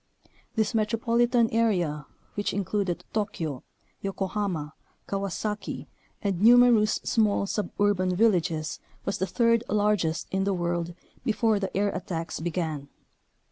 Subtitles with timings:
[0.55, 3.61] This metropolitan area which included Tokyo,
[4.01, 4.73] Yokohama,
[5.07, 5.85] Kawasaki,
[6.23, 11.89] and numerous small suburban villages was the third largest in the world before the air
[11.89, 12.89] attacks be gan.